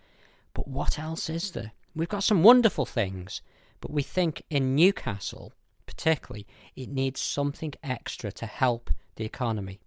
but 0.54 0.66
what 0.66 0.98
else 0.98 1.30
is 1.30 1.50
there? 1.52 1.72
We've 1.94 2.08
got 2.08 2.24
some 2.24 2.42
wonderful 2.42 2.86
things, 2.86 3.42
but 3.80 3.92
we 3.92 4.02
think 4.02 4.42
in 4.50 4.74
Newcastle, 4.74 5.52
particularly, 5.86 6.46
it 6.74 6.88
needs 6.88 7.20
something 7.20 7.74
extra 7.82 8.32
to 8.32 8.46
help 8.46 8.90
the 9.16 9.24
economy. 9.24 9.80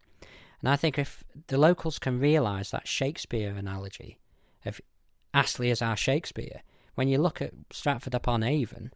And 0.62 0.70
I 0.70 0.76
think 0.76 0.98
if 0.98 1.24
the 1.48 1.58
locals 1.58 2.00
can 2.00 2.20
realise 2.20 2.72
that 2.72 2.88
Shakespeare 2.88 3.56
analogy 3.56 4.20
of 4.66 4.80
Astley 5.34 5.70
as 5.72 5.82
our 5.82 5.98
Shakespeare, 5.98 6.62
when 6.96 7.08
you 7.08 7.18
look 7.18 7.42
at 7.42 7.54
Stratford 7.72 8.14
upon 8.14 8.44
Avon, 8.44 8.92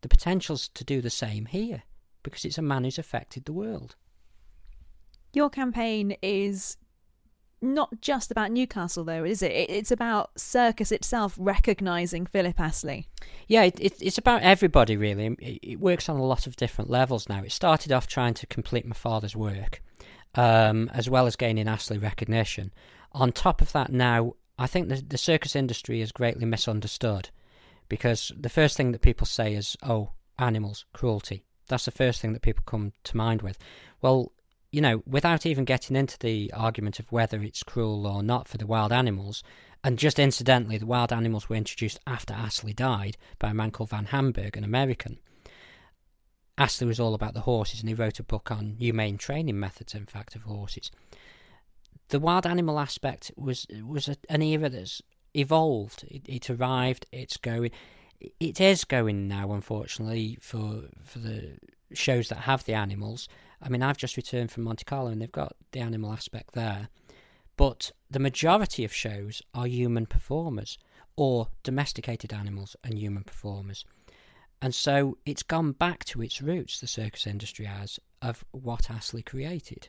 the 0.00 0.08
potential's 0.08 0.68
to 0.68 0.84
do 0.84 1.00
the 1.00 1.10
same 1.10 1.46
here 1.46 1.82
because 2.22 2.44
it's 2.44 2.58
a 2.58 2.62
man 2.62 2.84
who's 2.84 2.98
affected 2.98 3.44
the 3.44 3.52
world. 3.52 3.94
Your 5.32 5.50
campaign 5.50 6.16
is 6.22 6.76
not 7.62 8.00
just 8.00 8.30
about 8.30 8.52
Newcastle, 8.52 9.04
though, 9.04 9.24
is 9.24 9.42
it? 9.42 9.52
It's 9.52 9.90
about 9.90 10.38
circus 10.38 10.92
itself 10.92 11.34
recognising 11.38 12.26
Philip 12.26 12.60
Astley. 12.60 13.08
Yeah, 13.48 13.64
it, 13.64 13.80
it, 13.80 13.94
it's 14.00 14.18
about 14.18 14.42
everybody, 14.42 14.96
really. 14.96 15.36
It, 15.40 15.58
it, 15.62 15.80
works 15.80 16.08
on 16.08 16.16
a 16.16 16.24
lot 16.24 16.46
of 16.46 16.56
different 16.56 16.90
levels 16.90 17.28
now. 17.28 17.42
It 17.42 17.52
started 17.52 17.92
off 17.92 18.06
trying 18.06 18.34
to 18.34 18.46
complete 18.46 18.86
my 18.86 18.94
father's 18.94 19.34
work, 19.34 19.82
um, 20.34 20.90
as 20.92 21.08
well 21.08 21.26
as 21.26 21.36
gaining 21.36 21.68
Astley 21.68 21.98
recognition. 21.98 22.72
On 23.12 23.32
top 23.32 23.62
of 23.62 23.72
that, 23.72 23.90
now, 23.90 24.34
I 24.58 24.66
think 24.66 24.88
the, 24.88 24.96
the 24.96 25.18
circus 25.18 25.56
industry 25.56 26.00
is 26.00 26.12
greatly 26.12 26.44
misunderstood 26.44 27.30
because 27.88 28.32
the 28.38 28.48
first 28.48 28.76
thing 28.76 28.92
that 28.92 29.00
people 29.00 29.26
say 29.26 29.54
is, 29.54 29.76
oh, 29.82 30.10
animals, 30.38 30.84
cruelty. 30.92 31.44
That's 31.68 31.86
the 31.86 31.90
first 31.90 32.20
thing 32.20 32.32
that 32.32 32.42
people 32.42 32.62
come 32.66 32.92
to 33.04 33.16
mind 33.16 33.42
with. 33.42 33.58
Well, 34.02 34.32
you 34.76 34.82
know, 34.82 35.02
without 35.06 35.46
even 35.46 35.64
getting 35.64 35.96
into 35.96 36.18
the 36.18 36.52
argument 36.52 36.98
of 36.98 37.10
whether 37.10 37.40
it's 37.40 37.62
cruel 37.62 38.06
or 38.06 38.22
not 38.22 38.46
for 38.46 38.58
the 38.58 38.66
wild 38.66 38.92
animals, 38.92 39.42
and 39.82 39.98
just 39.98 40.18
incidentally, 40.18 40.76
the 40.76 40.84
wild 40.84 41.14
animals 41.14 41.48
were 41.48 41.56
introduced 41.56 41.98
after 42.06 42.34
Astley 42.34 42.74
died 42.74 43.16
by 43.38 43.48
a 43.48 43.54
man 43.54 43.70
called 43.70 43.88
Van 43.88 44.04
Amburgh, 44.12 44.54
an 44.54 44.64
American. 44.64 45.16
Astley 46.58 46.86
was 46.86 47.00
all 47.00 47.14
about 47.14 47.32
the 47.32 47.40
horses, 47.40 47.80
and 47.80 47.88
he 47.88 47.94
wrote 47.94 48.18
a 48.18 48.22
book 48.22 48.50
on 48.50 48.76
humane 48.78 49.16
training 49.16 49.58
methods, 49.58 49.94
in 49.94 50.04
fact, 50.04 50.36
of 50.36 50.42
horses. 50.42 50.90
The 52.08 52.20
wild 52.20 52.46
animal 52.46 52.78
aspect 52.78 53.32
was 53.34 53.66
was 53.82 54.08
a, 54.08 54.16
an 54.28 54.42
era 54.42 54.68
that's 54.68 55.00
evolved. 55.32 56.04
It, 56.06 56.28
it 56.28 56.50
arrived. 56.50 57.06
It's 57.12 57.38
going. 57.38 57.70
It 58.38 58.60
is 58.60 58.84
going 58.84 59.26
now, 59.26 59.52
unfortunately, 59.52 60.36
for 60.38 60.82
for 61.02 61.18
the 61.18 61.56
shows 61.94 62.28
that 62.28 62.40
have 62.40 62.64
the 62.64 62.74
animals. 62.74 63.26
I 63.66 63.68
mean, 63.68 63.82
I've 63.82 63.96
just 63.96 64.16
returned 64.16 64.52
from 64.52 64.62
Monte 64.62 64.84
Carlo, 64.84 65.10
and 65.10 65.20
they've 65.20 65.32
got 65.32 65.56
the 65.72 65.80
animal 65.80 66.12
aspect 66.12 66.54
there. 66.54 66.88
But 67.56 67.90
the 68.08 68.20
majority 68.20 68.84
of 68.84 68.94
shows 68.94 69.42
are 69.54 69.66
human 69.66 70.06
performers, 70.06 70.78
or 71.16 71.48
domesticated 71.64 72.32
animals 72.32 72.76
and 72.84 72.96
human 72.96 73.24
performers. 73.24 73.84
And 74.62 74.72
so 74.72 75.18
it's 75.26 75.42
gone 75.42 75.72
back 75.72 76.04
to 76.06 76.22
its 76.22 76.40
roots, 76.40 76.78
the 76.78 76.86
circus 76.86 77.26
industry 77.26 77.64
has, 77.64 77.98
of 78.22 78.44
what 78.52 78.88
Astley 78.88 79.22
created. 79.22 79.88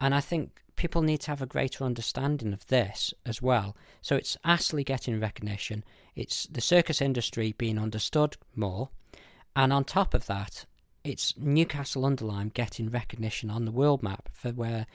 And 0.00 0.14
I 0.14 0.20
think 0.20 0.62
people 0.76 1.02
need 1.02 1.20
to 1.22 1.30
have 1.30 1.42
a 1.42 1.46
greater 1.46 1.84
understanding 1.84 2.54
of 2.54 2.66
this 2.68 3.12
as 3.26 3.42
well. 3.42 3.76
So 4.00 4.16
it's 4.16 4.38
Astley 4.44 4.82
getting 4.82 5.20
recognition, 5.20 5.84
it's 6.16 6.44
the 6.46 6.62
circus 6.62 7.02
industry 7.02 7.54
being 7.58 7.78
understood 7.78 8.38
more, 8.56 8.88
and 9.54 9.74
on 9.74 9.84
top 9.84 10.14
of 10.14 10.24
that, 10.26 10.64
it's 11.04 11.34
Newcastle 11.36 12.04
under 12.04 12.24
Lyme 12.24 12.50
getting 12.52 12.90
recognition 12.90 13.50
on 13.50 13.64
the 13.64 13.72
world 13.72 14.02
map 14.02 14.28
for 14.32 14.50
where 14.50 14.86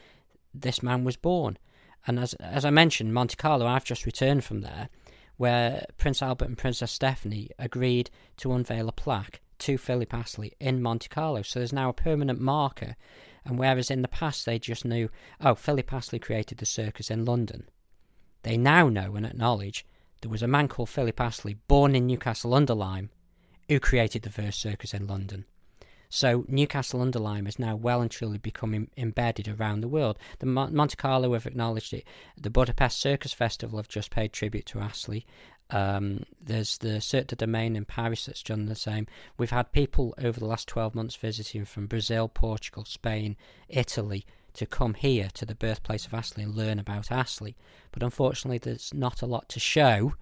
this 0.53 0.83
man 0.83 1.03
was 1.03 1.15
born. 1.15 1.57
And 2.05 2.19
as 2.19 2.33
as 2.35 2.65
I 2.65 2.69
mentioned, 2.69 3.13
Monte 3.13 3.35
Carlo, 3.35 3.65
I've 3.65 3.85
just 3.85 4.05
returned 4.05 4.43
from 4.43 4.61
there, 4.61 4.89
where 5.37 5.85
Prince 5.97 6.21
Albert 6.21 6.45
and 6.45 6.57
Princess 6.57 6.91
Stephanie 6.91 7.49
agreed 7.57 8.09
to 8.37 8.51
unveil 8.53 8.89
a 8.89 8.93
plaque 8.93 9.41
to 9.59 9.77
Philip 9.77 10.13
Astley 10.13 10.53
in 10.59 10.81
Monte 10.81 11.07
Carlo. 11.07 11.41
So 11.41 11.59
there's 11.59 11.73
now 11.73 11.89
a 11.89 11.93
permanent 11.93 12.39
marker. 12.39 12.95
And 13.45 13.57
whereas 13.59 13.91
in 13.91 14.01
the 14.01 14.07
past 14.07 14.45
they 14.45 14.59
just 14.59 14.85
knew, 14.85 15.09
oh, 15.41 15.55
Philip 15.55 15.91
Astley 15.91 16.19
created 16.19 16.57
the 16.57 16.65
circus 16.65 17.09
in 17.09 17.25
London, 17.25 17.67
they 18.43 18.57
now 18.57 18.89
know 18.89 19.15
and 19.15 19.25
acknowledge 19.25 19.85
there 20.21 20.31
was 20.31 20.43
a 20.43 20.47
man 20.47 20.67
called 20.67 20.89
Philip 20.89 21.19
Astley, 21.19 21.55
born 21.67 21.95
in 21.95 22.07
Newcastle 22.07 22.53
under 22.53 22.73
Lyme, 22.73 23.09
who 23.67 23.79
created 23.79 24.21
the 24.21 24.29
first 24.29 24.61
circus 24.61 24.93
in 24.93 25.07
London. 25.07 25.45
So 26.13 26.45
Newcastle 26.47 27.01
under 27.01 27.17
Lyme 27.17 27.47
is 27.47 27.57
now 27.57 27.75
well 27.75 27.99
and 27.99 28.11
truly 28.11 28.37
becoming 28.37 28.87
embedded 28.95 29.47
around 29.47 29.81
the 29.81 29.87
world. 29.87 30.19
The 30.37 30.45
Monte 30.45 30.95
Carlo 30.95 31.33
have 31.33 31.47
acknowledged 31.47 31.91
it. 31.91 32.05
The 32.39 32.51
Budapest 32.51 32.99
Circus 32.99 33.33
Festival 33.33 33.79
have 33.79 33.87
just 33.87 34.11
paid 34.11 34.31
tribute 34.31 34.67
to 34.67 34.79
Astley. 34.79 35.25
Um, 35.71 36.25
there's 36.39 36.77
the 36.77 37.01
Cirque 37.01 37.25
du 37.25 37.35
Domaine 37.35 37.75
in 37.75 37.85
Paris 37.85 38.27
that's 38.27 38.43
done 38.43 38.67
the 38.67 38.75
same. 38.75 39.07
We've 39.39 39.49
had 39.49 39.71
people 39.71 40.13
over 40.19 40.39
the 40.39 40.45
last 40.45 40.67
12 40.67 40.93
months 40.93 41.15
visiting 41.15 41.65
from 41.65 41.87
Brazil, 41.87 42.27
Portugal, 42.27 42.85
Spain, 42.85 43.35
Italy 43.67 44.23
to 44.53 44.67
come 44.67 44.93
here 44.93 45.29
to 45.33 45.47
the 45.47 45.55
birthplace 45.55 46.05
of 46.05 46.13
Astley 46.13 46.43
and 46.43 46.53
learn 46.53 46.77
about 46.77 47.11
Astley. 47.11 47.55
But 47.91 48.03
unfortunately, 48.03 48.59
there's 48.59 48.93
not 48.93 49.23
a 49.23 49.25
lot 49.25 49.49
to 49.49 49.59
show. 49.59 50.13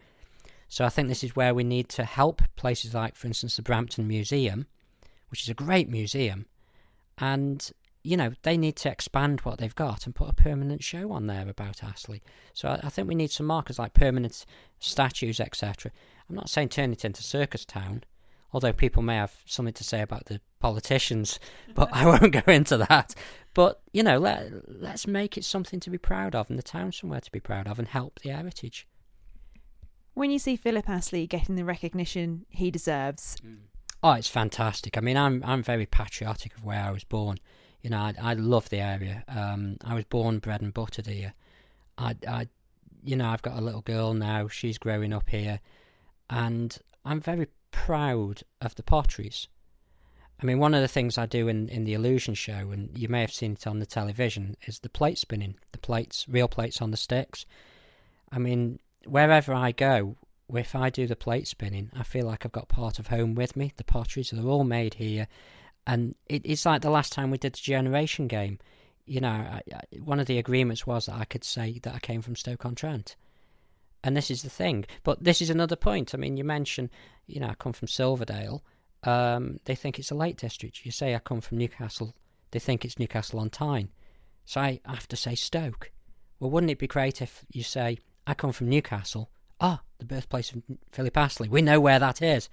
So 0.69 0.85
I 0.85 0.89
think 0.89 1.09
this 1.09 1.21
is 1.21 1.35
where 1.35 1.53
we 1.53 1.65
need 1.65 1.89
to 1.89 2.05
help 2.05 2.41
places 2.55 2.93
like, 2.93 3.17
for 3.17 3.27
instance, 3.27 3.57
the 3.57 3.61
Brampton 3.61 4.07
Museum 4.07 4.67
which 5.31 5.43
is 5.43 5.49
a 5.49 5.53
great 5.55 5.89
museum, 5.89 6.45
and 7.17 7.71
you 8.03 8.17
know 8.17 8.33
they 8.43 8.57
need 8.57 8.75
to 8.75 8.91
expand 8.91 9.39
what 9.41 9.57
they've 9.57 9.75
got 9.75 10.05
and 10.05 10.13
put 10.13 10.29
a 10.29 10.33
permanent 10.33 10.83
show 10.83 11.11
on 11.11 11.27
there 11.27 11.47
about 11.49 11.83
Astley. 11.83 12.21
So 12.53 12.67
I, 12.67 12.81
I 12.83 12.89
think 12.89 13.07
we 13.07 13.15
need 13.15 13.31
some 13.31 13.47
markers 13.47 13.79
like 13.79 13.93
permanent 13.93 14.45
statues, 14.79 15.39
etc. 15.39 15.91
I'm 16.29 16.35
not 16.35 16.49
saying 16.49 16.69
turn 16.69 16.91
it 16.91 17.05
into 17.05 17.23
circus 17.23 17.65
town, 17.65 18.03
although 18.53 18.73
people 18.73 19.01
may 19.01 19.15
have 19.15 19.35
something 19.45 19.73
to 19.73 19.83
say 19.83 20.01
about 20.01 20.25
the 20.25 20.41
politicians, 20.59 21.39
but 21.73 21.89
I 21.91 22.05
won't 22.05 22.33
go 22.33 22.51
into 22.51 22.77
that. 22.77 23.15
But 23.53 23.81
you 23.93 24.03
know, 24.03 24.19
let 24.19 24.51
let's 24.67 25.07
make 25.07 25.37
it 25.37 25.45
something 25.45 25.79
to 25.79 25.89
be 25.89 25.97
proud 25.97 26.35
of, 26.35 26.49
and 26.49 26.59
the 26.59 26.63
town 26.63 26.91
somewhere 26.91 27.21
to 27.21 27.31
be 27.31 27.39
proud 27.39 27.67
of, 27.67 27.79
and 27.79 27.87
help 27.87 28.19
the 28.19 28.29
heritage. 28.29 28.87
When 30.13 30.29
you 30.29 30.39
see 30.39 30.57
Philip 30.57 30.89
Astley 30.89 31.25
getting 31.25 31.55
the 31.55 31.63
recognition 31.63 32.45
he 32.49 32.69
deserves, 32.69 33.37
mm. 33.45 33.59
Oh, 34.03 34.13
it's 34.13 34.27
fantastic. 34.27 34.97
I 34.97 35.01
mean, 35.01 35.17
I'm 35.17 35.43
I'm 35.45 35.61
very 35.61 35.85
patriotic 35.85 36.55
of 36.55 36.63
where 36.63 36.83
I 36.83 36.91
was 36.91 37.03
born. 37.03 37.37
You 37.81 37.91
know, 37.91 37.99
I, 37.99 38.13
I 38.21 38.33
love 38.33 38.69
the 38.69 38.79
area. 38.79 39.23
Um, 39.27 39.77
I 39.83 39.95
was 39.95 40.05
born, 40.05 40.39
bred, 40.39 40.61
and 40.61 40.73
buttered 40.73 41.07
here. 41.07 41.33
I, 41.97 42.15
I, 42.27 42.47
you 43.03 43.15
know, 43.15 43.27
I've 43.29 43.41
got 43.41 43.57
a 43.57 43.61
little 43.61 43.81
girl 43.81 44.13
now. 44.13 44.47
She's 44.47 44.77
growing 44.77 45.13
up 45.13 45.29
here, 45.29 45.59
and 46.29 46.77
I'm 47.05 47.19
very 47.19 47.47
proud 47.71 48.41
of 48.59 48.75
the 48.75 48.83
potteries. 48.83 49.47
I 50.41 50.45
mean, 50.45 50.57
one 50.57 50.73
of 50.73 50.81
the 50.81 50.87
things 50.87 51.17
I 51.17 51.27
do 51.27 51.47
in, 51.47 51.69
in 51.69 51.83
the 51.83 51.93
illusion 51.93 52.33
show, 52.33 52.71
and 52.71 52.97
you 52.97 53.07
may 53.07 53.21
have 53.21 53.31
seen 53.31 53.53
it 53.53 53.67
on 53.67 53.79
the 53.79 53.85
television, 53.85 54.57
is 54.65 54.79
the 54.79 54.89
plate 54.89 55.19
spinning. 55.19 55.55
The 55.71 55.77
plates, 55.77 56.25
real 56.27 56.47
plates 56.47 56.81
on 56.81 56.89
the 56.89 56.97
sticks. 56.97 57.45
I 58.31 58.39
mean, 58.39 58.79
wherever 59.05 59.53
I 59.53 59.71
go, 59.71 60.15
if 60.55 60.75
I 60.75 60.89
do 60.89 61.07
the 61.07 61.15
plate 61.15 61.47
spinning, 61.47 61.91
I 61.95 62.03
feel 62.03 62.25
like 62.25 62.45
I've 62.45 62.51
got 62.51 62.67
part 62.67 62.99
of 62.99 63.07
home 63.07 63.35
with 63.35 63.55
me. 63.55 63.73
The 63.75 63.83
potteries 63.83 64.33
are 64.33 64.47
all 64.47 64.63
made 64.63 64.95
here, 64.95 65.27
and 65.85 66.15
it, 66.27 66.41
it's 66.45 66.65
like 66.65 66.81
the 66.81 66.89
last 66.89 67.13
time 67.13 67.31
we 67.31 67.37
did 67.37 67.53
the 67.53 67.59
generation 67.59 68.27
game. 68.27 68.59
You 69.05 69.21
know, 69.21 69.29
I, 69.29 69.61
I, 69.73 69.99
one 69.99 70.19
of 70.19 70.27
the 70.27 70.37
agreements 70.37 70.85
was 70.87 71.05
that 71.05 71.15
I 71.15 71.25
could 71.25 71.43
say 71.43 71.79
that 71.83 71.95
I 71.95 71.99
came 71.99 72.21
from 72.21 72.35
Stoke 72.35 72.65
on 72.65 72.75
Trent, 72.75 73.15
and 74.03 74.15
this 74.15 74.31
is 74.31 74.43
the 74.43 74.49
thing. 74.49 74.85
But 75.03 75.23
this 75.23 75.41
is 75.41 75.49
another 75.49 75.75
point. 75.75 76.13
I 76.13 76.17
mean, 76.17 76.37
you 76.37 76.43
mentioned, 76.43 76.89
you 77.27 77.39
know, 77.39 77.47
I 77.47 77.55
come 77.55 77.73
from 77.73 77.87
Silverdale. 77.87 78.63
Um, 79.03 79.59
they 79.65 79.75
think 79.75 79.97
it's 79.97 80.11
a 80.11 80.15
Lake 80.15 80.37
District. 80.37 80.85
You 80.85 80.91
say 80.91 81.15
I 81.15 81.19
come 81.19 81.41
from 81.41 81.57
Newcastle, 81.57 82.15
they 82.51 82.59
think 82.59 82.85
it's 82.85 82.99
Newcastle 82.99 83.39
on 83.39 83.49
Tyne. 83.49 83.89
So 84.45 84.61
I 84.61 84.81
have 84.85 85.07
to 85.07 85.15
say 85.15 85.35
Stoke. 85.35 85.91
Well, 86.39 86.51
wouldn't 86.51 86.71
it 86.71 86.79
be 86.79 86.87
great 86.87 87.21
if 87.21 87.45
you 87.51 87.63
say 87.63 87.99
I 88.27 88.33
come 88.33 88.51
from 88.51 88.69
Newcastle 88.69 89.31
ah, 89.61 89.81
the 89.99 90.05
birthplace 90.05 90.51
of 90.51 90.63
Philip 90.91 91.15
Astley. 91.15 91.47
We 91.47 91.61
know 91.61 91.79
where 91.79 91.99
that 91.99 92.21
is. 92.21 92.49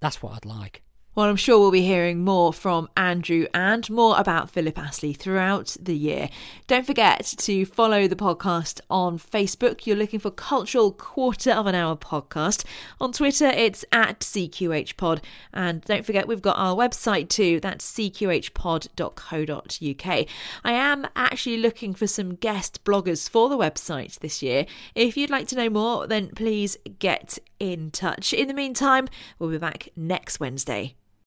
That's 0.00 0.22
what 0.22 0.34
I'd 0.34 0.44
like. 0.44 0.82
Well, 1.16 1.28
I'm 1.30 1.36
sure 1.36 1.58
we'll 1.58 1.70
be 1.70 1.80
hearing 1.80 2.24
more 2.24 2.52
from 2.52 2.90
Andrew 2.94 3.46
and 3.54 3.88
more 3.88 4.20
about 4.20 4.50
Philip 4.50 4.78
Astley 4.78 5.14
throughout 5.14 5.74
the 5.80 5.96
year. 5.96 6.28
Don't 6.66 6.84
forget 6.84 7.24
to 7.38 7.64
follow 7.64 8.06
the 8.06 8.14
podcast 8.14 8.82
on 8.90 9.18
Facebook. 9.18 9.86
You're 9.86 9.96
looking 9.96 10.20
for 10.20 10.30
Cultural 10.30 10.92
Quarter 10.92 11.52
of 11.52 11.66
an 11.66 11.74
Hour 11.74 11.96
Podcast. 11.96 12.66
On 13.00 13.12
Twitter, 13.12 13.46
it's 13.46 13.82
at 13.92 14.20
CQHPod. 14.20 15.22
And 15.54 15.80
don't 15.80 16.04
forget, 16.04 16.28
we've 16.28 16.42
got 16.42 16.58
our 16.58 16.76
website 16.76 17.30
too. 17.30 17.60
That's 17.60 17.90
cqhpod.co.uk. 17.90 20.26
I 20.64 20.72
am 20.72 21.06
actually 21.16 21.56
looking 21.56 21.94
for 21.94 22.06
some 22.06 22.34
guest 22.34 22.84
bloggers 22.84 23.26
for 23.26 23.48
the 23.48 23.56
website 23.56 24.18
this 24.18 24.42
year. 24.42 24.66
If 24.94 25.16
you'd 25.16 25.30
like 25.30 25.48
to 25.48 25.56
know 25.56 25.70
more, 25.70 26.06
then 26.06 26.28
please 26.36 26.76
get 26.98 27.38
in 27.58 27.90
touch. 27.90 28.34
In 28.34 28.48
the 28.48 28.54
meantime, 28.54 29.08
we'll 29.38 29.48
be 29.48 29.56
back 29.56 29.88
next 29.96 30.40
Wednesday. 30.40 30.94